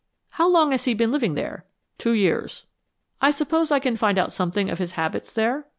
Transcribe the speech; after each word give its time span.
"How 0.31 0.49
long 0.49 0.71
has 0.71 0.85
he 0.85 0.95
been 0.95 1.11
living 1.11 1.35
there?" 1.35 1.63
"Two 1.99 2.13
years." 2.13 2.65
"I 3.21 3.29
suppose 3.29 3.71
I 3.71 3.77
can 3.77 3.95
find 3.95 4.17
out 4.17 4.31
something 4.33 4.67
of 4.67 4.79
his 4.79 4.93
habits 4.93 5.31
there." 5.31 5.67